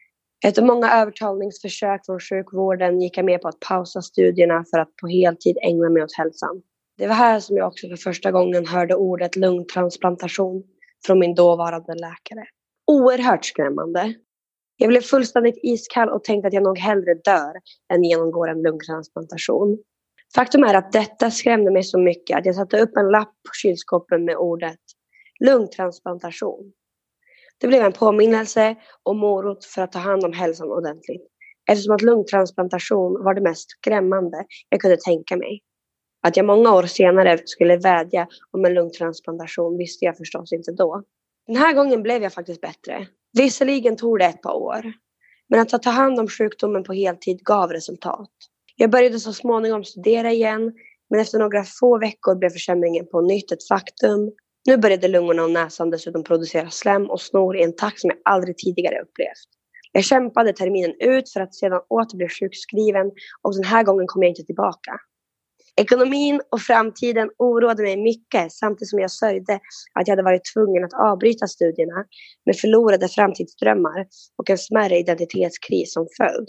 [0.46, 5.08] Efter många övertalningsförsök från sjukvården gick jag med på att pausa studierna för att på
[5.08, 6.62] heltid ägna mig åt hälsan.
[6.98, 10.64] Det var här som jag också för första gången hörde ordet lungtransplantation
[11.06, 12.46] från min dåvarande läkare.
[12.88, 14.14] Oerhört skrämmande.
[14.78, 17.54] Jag blev fullständigt iskall och tänkte att jag nog hellre dör
[17.94, 19.78] än genomgår en lungtransplantation.
[20.36, 23.54] Faktum är att detta skrämde mig så mycket att jag satte upp en lapp på
[23.54, 24.80] kylskåpet med ordet
[25.40, 26.72] lungtransplantation.
[27.60, 31.28] Det blev en påminnelse och morot för att ta hand om hälsan ordentligt.
[31.72, 35.62] Eftersom att lungtransplantation var det mest skrämmande jag kunde tänka mig.
[36.28, 41.04] Att jag många år senare skulle vädja om en lungtransplantation visste jag förstås inte då.
[41.48, 43.08] Den här gången blev jag faktiskt bättre.
[43.38, 44.94] Visserligen tog det ett par år.
[45.50, 48.30] Men att ta hand om sjukdomen på heltid gav resultat.
[48.76, 50.74] Jag började så småningom studera igen
[51.10, 54.32] men efter några få veckor blev försämringen på nytt ett faktum
[54.66, 58.34] nu började lungorna och näsan dessutom producera slem och snor i en takt som jag
[58.34, 59.50] aldrig tidigare upplevt.
[59.92, 64.24] Jag kämpade terminen ut för att sedan åter bli sjukskriven och den här gången kom
[64.24, 64.92] jag inte tillbaka.
[65.76, 69.54] Ekonomin och framtiden oroade mig mycket samtidigt som jag sörjde
[69.94, 72.06] att jag hade varit tvungen att avbryta studierna
[72.46, 74.08] med förlorade framtidsdrömmar
[74.38, 76.48] och en smärre identitetskris som följd.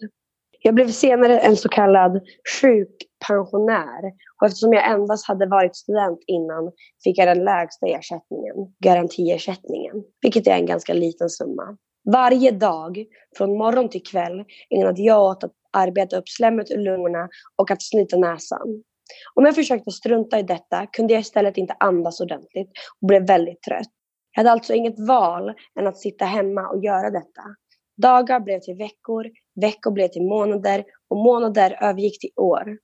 [0.66, 2.20] Jag blev senare en så kallad
[2.60, 4.04] sjukpensionär
[4.40, 6.72] och eftersom jag endast hade varit student innan
[7.04, 11.76] fick jag den lägsta ersättningen, garantiersättningen, vilket är en ganska liten summa.
[12.12, 13.04] Varje dag,
[13.36, 17.82] från morgon till kväll, ägnade jag åt att arbeta upp slemmet ur lungorna och att
[17.82, 18.82] snyta näsan.
[19.34, 23.62] Om jag försökte strunta i detta kunde jag istället inte andas ordentligt och blev väldigt
[23.62, 23.90] trött.
[24.32, 27.42] Jag hade alltså inget val än att sitta hemma och göra detta.
[27.96, 29.30] Dagar blev till veckor,
[29.60, 32.78] veckor blev till månader och månader övergick till år.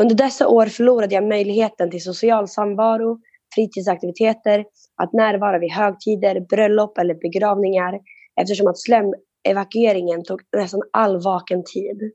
[0.00, 3.18] Under dessa år förlorade jag möjligheten till social samvaro,
[3.54, 4.64] fritidsaktiviteter,
[5.02, 8.00] att närvara vid högtider, bröllop eller begravningar
[8.40, 12.12] eftersom att slemevakueringen tog nästan all vaken tid.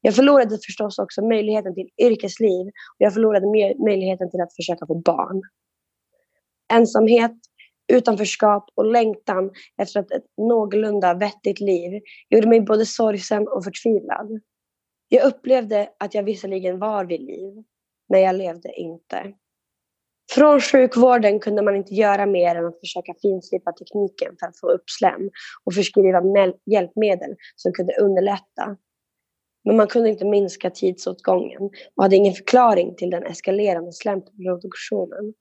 [0.00, 3.46] Jag förlorade förstås också möjligheten till yrkesliv och jag förlorade
[3.84, 5.42] möjligheten till att försöka få barn.
[6.72, 7.32] Ensamhet,
[7.92, 9.50] utanförskap och längtan
[9.82, 14.40] efter ett någorlunda vettigt liv gjorde mig både sorgsen och förtvivlad.
[15.08, 17.64] Jag upplevde att jag visserligen var vid liv,
[18.08, 19.34] men jag levde inte.
[20.32, 24.70] Från sjukvården kunde man inte göra mer än att försöka finslipa tekniken för att få
[24.70, 25.30] upp slem
[25.64, 26.22] och förskriva
[26.66, 28.76] hjälpmedel som kunde underlätta.
[29.64, 31.62] Men man kunde inte minska tidsåtgången
[31.96, 35.34] och hade ingen förklaring till den eskalerande slemproduktionen.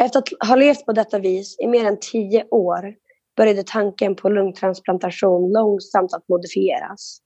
[0.00, 2.94] Efter att ha levt på detta vis i mer än tio år
[3.36, 7.18] började tanken på lungtransplantation långsamt att modifieras.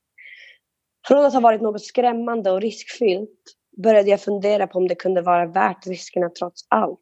[1.08, 3.40] Från att ha varit något skrämmande och riskfyllt
[3.82, 7.00] började jag fundera på om det kunde vara värt riskerna trots allt.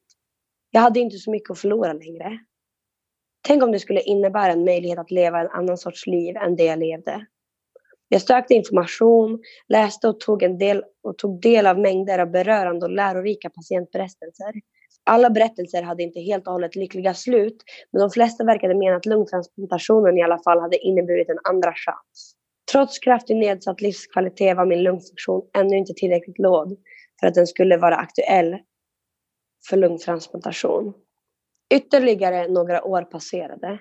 [0.71, 2.39] Jag hade inte så mycket att förlora längre.
[3.47, 6.65] Tänk om det skulle innebära en möjlighet att leva en annan sorts liv än det
[6.65, 7.27] jag levde.
[8.09, 12.87] Jag sökte information, läste och tog, en del, och tog del av mängder av berörande
[12.87, 14.53] och lärorika patientberättelser.
[15.05, 17.57] Alla berättelser hade inte helt och hållet lyckliga slut,
[17.93, 22.35] men de flesta verkade mena att lungtransplantationen i alla fall hade inneburit en andra chans.
[22.73, 26.77] Trots kraftigt nedsatt livskvalitet var min lungfunktion ännu inte tillräckligt låg
[27.21, 28.57] för att den skulle vara aktuell
[29.69, 30.95] för lungtransplantation.
[31.75, 33.79] Ytterligare några år passerade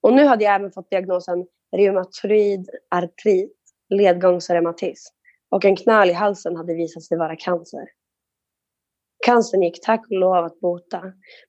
[0.00, 3.56] och nu hade jag även fått diagnosen reumatoid artrit,
[3.88, 5.14] ledgångsreumatism
[5.50, 7.88] och en knöl i halsen hade visat sig vara cancer.
[9.28, 11.02] Cancern gick tack och lov att bota,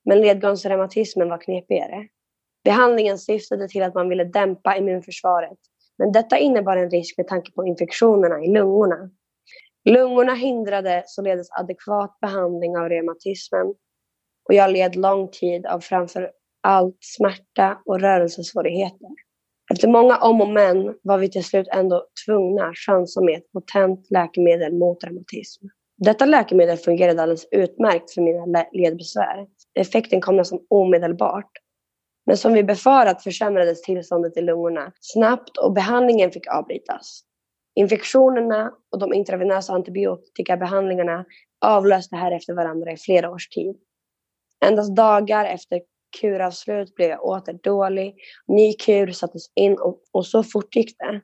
[0.04, 2.08] men ledgångsreumatismen var knepigare.
[2.64, 5.58] Behandlingen syftade till att man ville dämpa immunförsvaret,
[5.98, 9.10] men detta innebar en risk med tanke på infektionerna i lungorna.
[9.84, 13.66] Lungorna hindrade således adekvat behandling av reumatismen
[14.48, 16.30] och jag led lång tid av framför
[16.62, 19.08] allt smärta och rörelsesvårigheter.
[19.72, 23.52] Efter många om och men var vi till slut ändå tvungna att chansa med ett
[23.52, 25.66] potent läkemedel mot reumatism.
[26.04, 29.46] Detta läkemedel fungerade alldeles utmärkt för mina ledbesvär.
[29.74, 31.50] Effekten kom nästan omedelbart.
[32.26, 37.22] Men som vi befarat försämrades tillståndet i lungorna snabbt och behandlingen fick avbrytas.
[37.74, 41.24] Infektionerna och de intravenösa antibiotikabehandlingarna
[41.60, 43.76] avlöste här efter varandra i flera års tid.
[44.64, 45.80] Endast dagar efter
[46.20, 48.14] kuravslut blev jag åter dålig.
[48.48, 51.20] Ny kur sattes in och, och så fortgick det.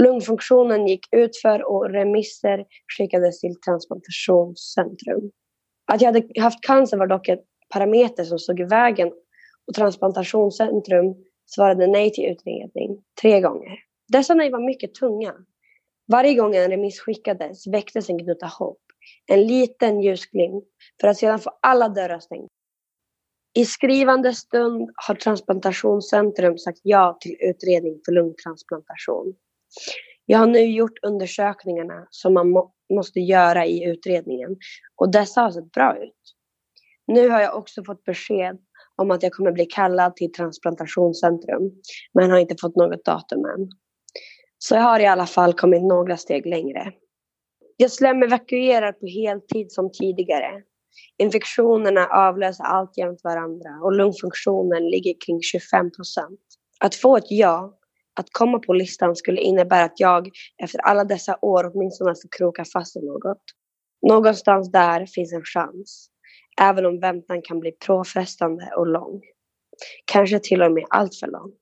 [0.00, 2.64] Lungfunktionen gick utför och remisser
[2.96, 5.30] skickades till transplantationscentrum.
[5.92, 9.12] Att jag hade haft cancer var dock ett parameter som stod i vägen
[9.66, 11.14] och transplantationscentrum
[11.46, 13.78] svarade nej till utredning tre gånger.
[14.08, 15.34] Dessa nej var mycket tunga.
[16.12, 18.80] Varje gång en remiss skickades väcktes en gnutta hopp,
[19.26, 20.64] en liten ljusglimt,
[21.00, 22.48] för att sedan få alla dörrar stängda.
[23.54, 29.34] I skrivande stund har transplantationscentrum sagt ja till utredning för lungtransplantation.
[30.26, 34.56] Jag har nu gjort undersökningarna som man må måste göra i utredningen
[34.96, 36.34] och dessa har sett alltså bra ut.
[37.06, 38.58] Nu har jag också fått besked
[38.96, 41.70] om att jag kommer bli kallad till transplantationscentrum
[42.14, 43.68] men har inte fått något datum än.
[44.58, 46.92] Så jag har i alla fall kommit några steg längre.
[47.76, 50.62] Jag slemevakuerar på heltid som tidigare.
[51.18, 56.40] Infektionerna avlöser alltjämt varandra och lungfunktionen ligger kring 25 procent.
[56.80, 57.78] Att få ett ja
[58.20, 60.30] att komma på listan skulle innebära att jag
[60.62, 63.42] efter alla dessa år åtminstone ska kroka fast i något.
[64.08, 66.08] Någonstans där finns en chans,
[66.60, 69.20] även om väntan kan bli påfrestande och lång.
[70.04, 71.52] Kanske till och med allt för lång.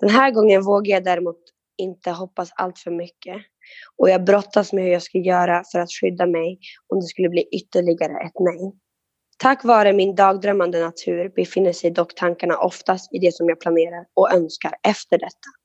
[0.00, 1.38] Den här gången vågar jag däremot
[1.78, 3.36] inte hoppas allt för mycket
[3.96, 7.28] och jag brottas med hur jag ska göra för att skydda mig om det skulle
[7.28, 8.72] bli ytterligare ett nej.
[9.38, 14.06] Tack vare min dagdrömmande natur befinner sig dock tankarna oftast i det som jag planerar
[14.14, 15.61] och önskar efter detta.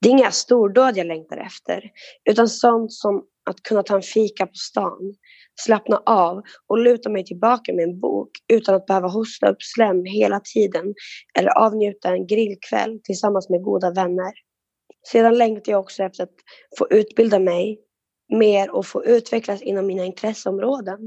[0.00, 1.90] Det är inga stordåd jag längtar efter,
[2.30, 5.14] utan sånt som att kunna ta en fika på stan,
[5.60, 10.04] slappna av och luta mig tillbaka med en bok utan att behöva hosta upp slem
[10.04, 10.94] hela tiden
[11.38, 14.32] eller avnjuta en grillkväll tillsammans med goda vänner.
[15.08, 16.34] Sedan längtar jag också efter att
[16.78, 17.80] få utbilda mig
[18.32, 20.98] mer och få utvecklas inom mina intresseområden.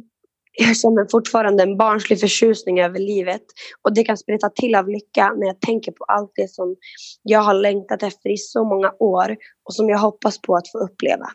[0.56, 3.42] Jag känner fortfarande en barnslig förtjusning över livet
[3.82, 6.76] och det kan spreta till av lycka när jag tänker på allt det som
[7.24, 10.78] jag har längtat efter i så många år och som jag hoppas på att få
[10.78, 11.26] uppleva.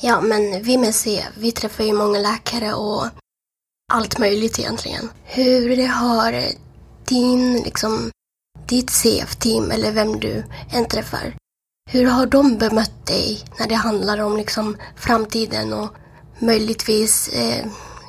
[0.00, 3.25] Ja, men vi med C, vi träffar ju många läkare och
[3.92, 5.08] allt möjligt egentligen.
[5.24, 6.54] Hur har eh,
[7.08, 8.10] din, liksom,
[8.68, 10.44] ditt CF-team eller vem du
[10.76, 11.34] än träffar,
[11.90, 15.88] hur har de bemött dig när det handlar om liksom framtiden och
[16.38, 17.66] möjligtvis eh,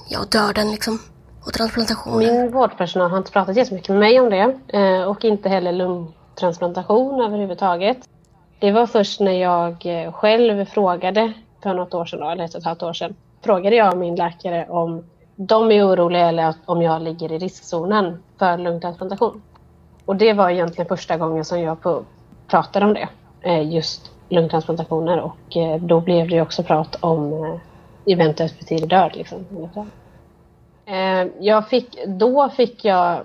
[0.09, 0.99] ja, döden liksom?
[1.45, 2.41] Och transplantationen?
[2.41, 7.21] Min vårdpersonal har inte pratat jättemycket med mig om det eh, och inte heller lungtransplantation
[7.21, 7.97] överhuvudtaget.
[8.59, 12.59] Det var först när jag eh, själv frågade för något år sedan, eller ett och
[12.59, 15.03] ett halvt år sedan, frågade jag min läkare om
[15.39, 19.41] de är oroliga eller om jag ligger i riskzonen för lungtransplantation.
[20.05, 21.77] Och det var egentligen första gången som jag
[22.47, 23.09] pratade om det,
[23.41, 28.89] eh, just lungtransplantationer och eh, då blev det också prat om eh, eventuellt för tidig
[28.89, 29.11] död.
[29.15, 29.45] Liksom.
[31.39, 33.19] Jag fick, då fick jag,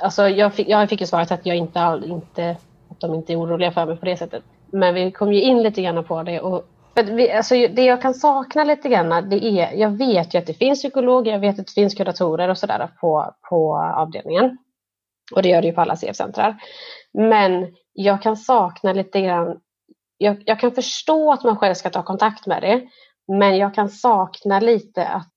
[0.00, 2.56] alltså jag fick, jag fick ju svaret att jag inte, inte,
[2.88, 4.42] att de inte är oroliga för mig på det sättet.
[4.66, 8.14] Men vi kom ju in lite grann på det och vi, alltså, det jag kan
[8.14, 11.66] sakna lite grann, det är, jag vet ju att det finns psykologer, jag vet att
[11.66, 14.58] det finns kuratorer och sådär på, på avdelningen.
[15.32, 16.56] Och det gör det ju på alla CF-centrar.
[17.12, 19.60] Men jag kan sakna lite grann,
[20.18, 22.82] jag, jag, kan förstå att man själv ska ta kontakt med det,
[23.38, 25.28] men jag kan sakna lite att,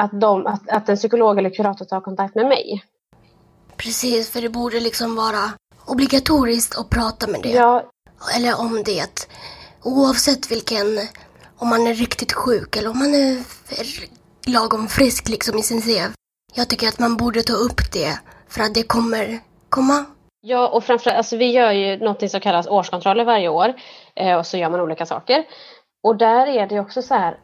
[0.00, 2.84] att, de, att, att en psykolog eller kurator tar kontakt med mig.
[3.76, 5.52] Precis, för det borde liksom vara
[5.86, 7.50] obligatoriskt att prata med det.
[7.50, 7.90] Ja.
[8.36, 9.28] Eller om det.
[9.84, 10.86] Oavsett vilken,
[11.58, 13.44] om man är riktigt sjuk eller om man är
[14.52, 16.12] lagom frisk liksom i sin CV.
[16.54, 18.18] Jag tycker att man borde ta upp det
[18.48, 20.04] för att det kommer komma.
[20.40, 23.74] Ja, och framförallt, alltså vi gör ju något som kallas årskontroller varje år
[24.14, 25.44] eh, och så gör man olika saker.
[26.02, 27.38] Och där är det också så här,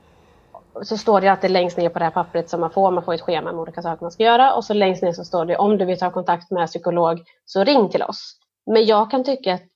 [0.82, 3.14] så står det alltid längst ner på det här pappret som man får, man får
[3.14, 5.56] ett schema med olika saker man ska göra och så längst ner så står det
[5.56, 8.36] om du vill ta kontakt med psykolog så ring till oss.
[8.66, 9.69] Men jag kan tycka att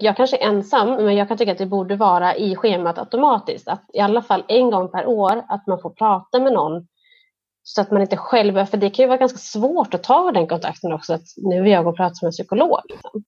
[0.00, 3.68] jag kanske är ensam, men jag kan tycka att det borde vara i schemat automatiskt.
[3.68, 6.86] Att i alla fall en gång per år att man får prata med någon
[7.62, 10.46] så att man inte själv, för det kan ju vara ganska svårt att ta den
[10.46, 12.80] kontakten också, att nu vill jag gå och prata med en psykolog.
[12.88, 13.24] Liksom.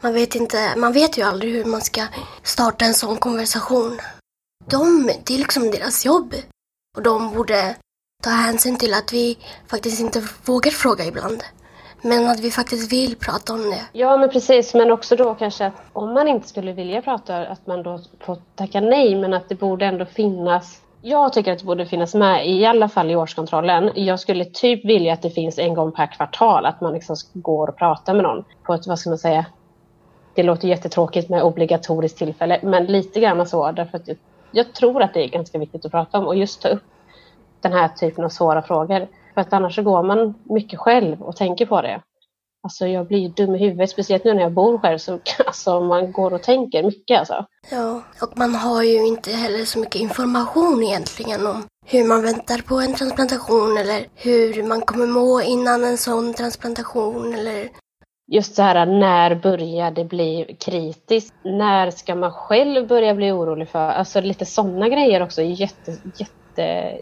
[0.00, 2.06] Man vet inte, man vet ju aldrig hur man ska
[2.42, 3.98] starta en sån konversation.
[4.70, 6.34] De, det är liksom deras jobb.
[6.96, 7.76] Och de borde
[8.22, 11.42] ta hänsyn till att vi faktiskt inte vågar fråga ibland.
[12.04, 13.80] Men att vi faktiskt vill prata om det.
[13.92, 14.74] Ja, men precis.
[14.74, 18.38] Men också då kanske att om man inte skulle vilja prata, att man då får
[18.54, 19.14] tacka nej.
[19.14, 22.88] Men att det borde ändå finnas jag tycker att det borde finnas med i alla
[22.88, 23.90] fall i årskontrollen.
[23.94, 27.68] Jag skulle typ vilja att det finns en gång per kvartal att man liksom går
[27.68, 29.46] och pratar med någon på ett, vad ska man säga,
[30.34, 34.16] det låter jättetråkigt med obligatoriskt tillfälle, men lite grann så därför att jag,
[34.50, 36.82] jag tror att det är ganska viktigt att prata om och just ta upp
[37.60, 39.06] den här typen av svåra frågor.
[39.34, 42.02] För att annars så går man mycket själv och tänker på det.
[42.62, 46.12] Alltså jag blir dum i huvudet, speciellt nu när jag bor själv så alltså, man
[46.12, 47.46] går och tänker mycket alltså.
[47.70, 52.58] Ja, och man har ju inte heller så mycket information egentligen om hur man väntar
[52.58, 57.68] på en transplantation eller hur man kommer må innan en sån transplantation eller
[58.26, 61.34] Just så här, när börjar det bli kritiskt?
[61.44, 63.78] När ska man själv börja bli orolig för?
[63.78, 66.98] Alltså lite sådana grejer också är jätte, jätte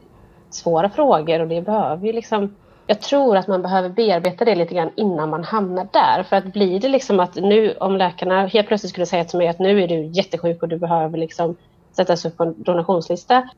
[0.54, 2.54] svåra frågor och det behöver ju liksom
[2.86, 6.22] jag tror att man behöver bearbeta det lite grann innan man hamnar där.
[6.22, 9.48] För att blir det liksom att nu om läkarna helt plötsligt skulle säga till mig
[9.48, 11.56] att nu är du jättesjuk och du behöver liksom
[11.96, 13.48] sättas upp på en donationslista.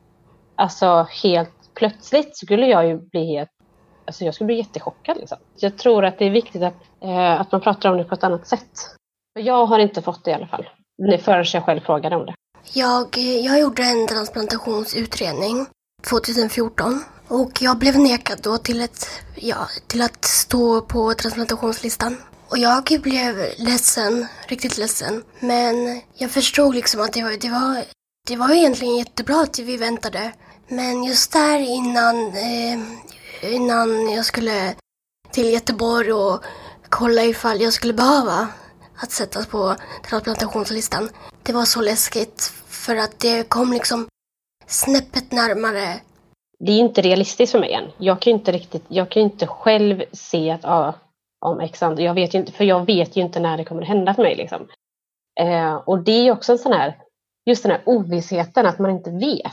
[0.57, 3.51] Alltså helt plötsligt skulle jag ju bli helt
[4.07, 5.17] Alltså jag skulle bli jättechockad.
[5.17, 5.39] Liksom.
[5.57, 8.25] Jag tror att det är viktigt att, eh, att man pratar om det på ett
[8.25, 8.71] annat sätt.
[9.41, 10.69] Jag har inte fått det i alla fall.
[11.21, 12.35] Förrän jag själv frågade om det.
[12.75, 15.67] Jag, eh, jag gjorde en transplantationsutredning
[16.05, 22.17] 2014 och jag blev nekad då till, ett, ja, till att stå på transplantationslistan.
[22.49, 25.23] Och jag blev ledsen, riktigt ledsen.
[25.41, 27.85] Men jag förstod liksom att det var, det var,
[28.29, 30.33] det var egentligen jättebra att vi väntade.
[30.69, 32.81] Men just där innan, eh,
[33.55, 34.75] innan jag skulle
[35.31, 36.45] till Göteborg och
[36.89, 38.49] kolla ifall jag skulle behöva
[38.97, 39.77] att sättas på
[40.09, 41.11] transplantationslistan.
[41.43, 44.09] Det var så läskigt för att det kom liksom
[44.67, 46.01] snäppet närmare
[46.59, 47.91] det är inte realistiskt för mig än.
[47.99, 50.95] Jag kan inte riktigt, jag kan inte själv se att ah,
[51.41, 53.89] om x jag vet ju inte, för jag vet ju inte när det kommer att
[53.89, 54.37] hända för mig.
[54.37, 54.69] Liksom.
[55.41, 56.99] Eh, och det är också en sån här,
[57.47, 59.53] just den här ovissheten att man inte vet.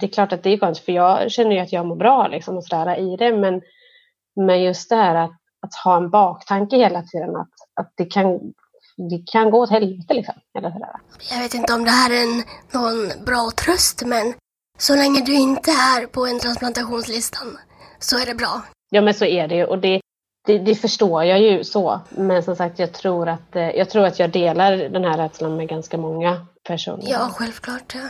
[0.00, 2.28] Det är klart att det är skönt för jag känner ju att jag mår bra
[2.28, 3.62] liksom, och sådär i det men,
[4.36, 8.52] men just det här att, att ha en baktanke hela tiden att, att det, kan,
[8.96, 10.14] det kan gå åt helvete.
[10.14, 10.96] Liksom, eller sådär.
[11.30, 14.34] Jag vet inte om det här är en, någon bra tröst men
[14.78, 17.58] så länge du inte är på en transplantationslistan
[17.98, 18.62] så är det bra.
[18.90, 20.00] Ja men så är det och det,
[20.46, 22.00] det, det, förstår jag ju så.
[22.10, 25.56] Men som sagt jag tror, att, eh, jag tror att jag delar den här rädslan
[25.56, 27.04] med ganska många personer.
[27.06, 27.94] Ja, självklart.
[27.94, 28.08] Ja.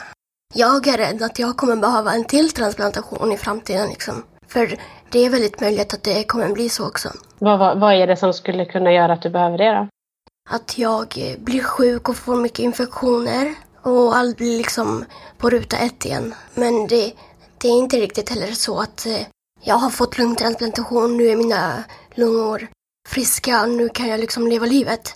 [0.55, 4.25] Jag är rädd att jag kommer behöva en till transplantation i framtiden liksom.
[4.49, 4.77] För
[5.11, 7.09] det är väldigt möjligt att det kommer bli så också.
[7.39, 9.89] Vad, vad, vad är det som skulle kunna göra att du behöver det då?
[10.51, 15.05] Att jag blir sjuk och får mycket infektioner och allt blir liksom
[15.39, 16.35] på ruta ett igen.
[16.55, 17.13] Men det,
[17.59, 19.27] det är inte riktigt heller så att eh,
[19.63, 22.69] jag har fått lungtransplantation, nu är mina lungor
[23.09, 25.15] friska, nu kan jag liksom leva livet.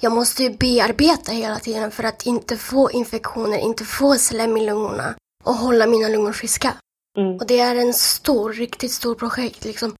[0.00, 5.14] Jag måste bearbeta hela tiden för att inte få infektioner, inte få slem i lungorna
[5.44, 6.74] och hålla mina lungor friska.
[7.18, 7.36] Mm.
[7.36, 9.94] Och det är en stor, riktigt stor projekt liksom.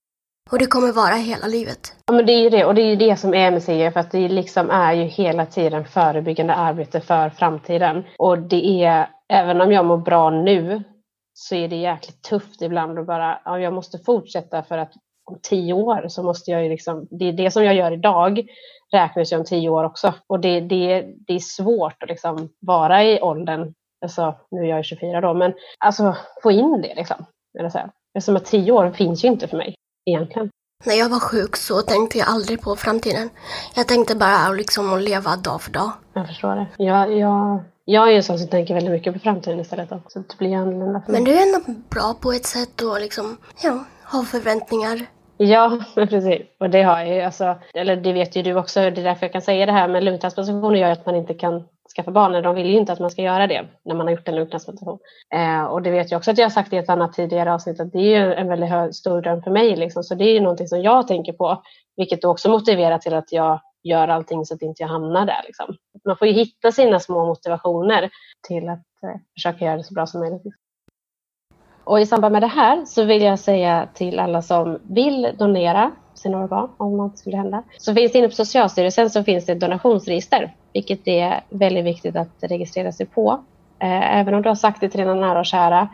[0.50, 1.96] Och det kommer vara hela livet.
[2.06, 4.00] Ja men det är ju det och det är ju det som är museer för
[4.00, 8.04] att det liksom är ju hela tiden förebyggande arbete för framtiden.
[8.18, 10.82] Och det är, även om jag mår bra nu
[11.34, 14.92] så är det jäkligt tufft ibland att bara, ja jag måste fortsätta för att
[15.24, 18.46] om tio år så måste jag ju liksom, det är det som jag gör idag
[18.92, 20.14] räknas ju om tio år också.
[20.26, 23.74] Och det, det, det är svårt att liksom vara i åldern,
[24.04, 27.26] alltså nu är jag 24 då, men alltså få in det liksom.
[27.58, 27.90] Eller så här.
[28.14, 29.74] Eftersom att tio år finns ju inte för mig
[30.10, 30.50] egentligen.
[30.84, 33.30] När jag var sjuk så tänkte jag aldrig på framtiden.
[33.74, 35.90] Jag tänkte bara liksom att leva dag för dag.
[36.12, 36.84] Jag förstår det.
[36.84, 39.90] Jag, jag, jag är ju en sån som tänker väldigt mycket på framtiden istället.
[39.90, 40.02] Då.
[40.08, 41.20] Så det blir annorlunda för mig.
[41.20, 45.06] Men du är ändå bra på ett sätt att liksom, ja, ha förväntningar.
[45.36, 46.40] Ja, precis.
[46.60, 47.20] Och det har jag ju.
[47.20, 48.80] Alltså, eller det vet ju du också.
[48.80, 49.88] Det är därför jag kan säga det här.
[49.88, 51.64] Men lungtransplantationer gör att man inte kan
[51.96, 52.42] skaffa barn.
[52.42, 54.98] De vill ju inte att man ska göra det när man har gjort en lungtransplantation.
[55.34, 57.80] Eh, och det vet jag också att jag har sagt i ett annat tidigare avsnitt
[57.80, 59.76] att det är ju en väldigt hög, stor dröm för mig.
[59.76, 60.04] Liksom.
[60.04, 61.62] Så det är ju någonting som jag tänker på.
[61.96, 65.42] Vilket då också motiverar till att jag gör allting så att inte jag hamnar där.
[65.44, 65.76] Liksom.
[66.04, 68.10] Man får ju hitta sina små motivationer
[68.48, 70.42] till att eh, försöka göra det så bra som möjligt.
[71.84, 75.90] Och i samband med det här så vill jag säga till alla som vill donera
[76.20, 79.52] sina organ, om något skulle hända, så finns det inne på Socialstyrelsen så finns det
[79.52, 83.44] ett donationsregister, vilket är väldigt viktigt att registrera sig på.
[83.78, 85.88] Eh, även om du har sagt det till dina nära och kära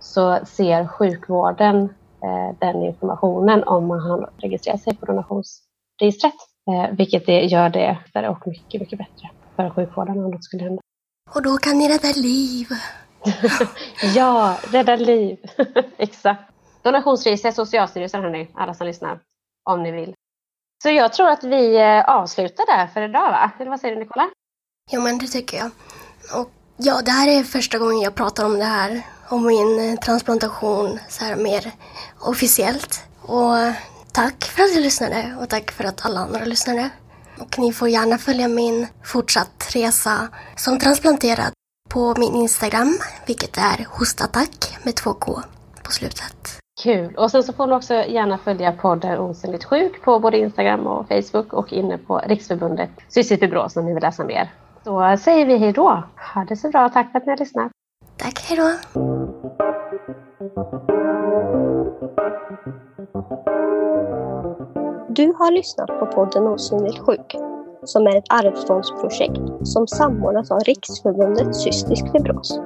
[0.00, 1.84] så ser sjukvården
[2.22, 6.34] eh, den informationen om man har registrerat sig på donationsregistret,
[6.70, 10.62] eh, vilket det gör det lättare och mycket, mycket bättre för sjukvården om något skulle
[10.62, 10.82] hända.
[11.34, 12.66] Och då kan ni rädda liv.
[14.14, 15.38] ja, rädda liv.
[15.96, 16.52] Exakt.
[16.82, 19.18] Donationsregistret Socialstyrelsen hörni, alla som lyssnar,
[19.70, 20.14] om ni vill.
[20.82, 23.50] Så jag tror att vi eh, avslutar där för idag va?
[23.58, 24.30] Eller vad säger du Nicola?
[24.90, 25.70] Ja men det tycker jag.
[26.40, 29.02] Och ja, det här är första gången jag pratar om det här.
[29.28, 31.72] Om min eh, transplantation så här mer
[32.20, 33.04] officiellt.
[33.22, 33.56] Och
[34.12, 36.90] tack för att du lyssnade och tack för att alla andra lyssnade.
[37.38, 41.52] Och ni får gärna följa min fortsatt resa som transplanterad
[41.90, 45.42] på min Instagram, vilket är hostattack med två K
[45.82, 46.61] på slutet.
[46.82, 47.14] Kul!
[47.16, 51.08] Och sen så får du också gärna följa podden Osynligt sjuk på både Instagram och
[51.08, 54.50] Facebook och inne på Riksförbundet Cystisk fibros om ni vill läsa mer.
[54.84, 56.02] Då säger vi hej då!
[56.34, 57.72] Ha det så bra, tack för att ni har lyssnat!
[58.16, 58.70] Tack, hej då!
[65.08, 67.36] Du har lyssnat på podden Osynligt sjuk
[67.84, 72.60] som är ett arvsfondsprojekt som samordnas av Riksförbundet Cystisk fibros.